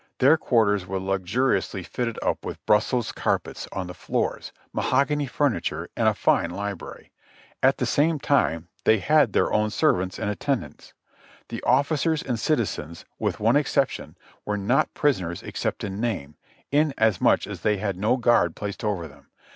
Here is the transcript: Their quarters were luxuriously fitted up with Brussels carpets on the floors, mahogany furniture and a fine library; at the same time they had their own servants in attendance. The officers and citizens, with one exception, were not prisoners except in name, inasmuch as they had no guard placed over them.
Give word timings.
Their 0.17 0.35
quarters 0.35 0.87
were 0.87 0.99
luxuriously 0.99 1.83
fitted 1.83 2.17
up 2.23 2.43
with 2.43 2.65
Brussels 2.65 3.11
carpets 3.11 3.67
on 3.71 3.85
the 3.85 3.93
floors, 3.93 4.51
mahogany 4.73 5.27
furniture 5.27 5.91
and 5.95 6.07
a 6.07 6.15
fine 6.15 6.49
library; 6.49 7.11
at 7.61 7.77
the 7.77 7.85
same 7.85 8.17
time 8.17 8.67
they 8.83 8.97
had 8.97 9.33
their 9.33 9.53
own 9.53 9.69
servants 9.69 10.17
in 10.17 10.27
attendance. 10.27 10.95
The 11.49 11.61
officers 11.67 12.23
and 12.23 12.39
citizens, 12.39 13.05
with 13.19 13.39
one 13.39 13.55
exception, 13.55 14.17
were 14.43 14.57
not 14.57 14.91
prisoners 14.95 15.43
except 15.43 15.83
in 15.83 15.99
name, 16.01 16.35
inasmuch 16.71 17.45
as 17.45 17.61
they 17.61 17.77
had 17.77 17.95
no 17.95 18.17
guard 18.17 18.55
placed 18.55 18.83
over 18.83 19.07
them. 19.07 19.27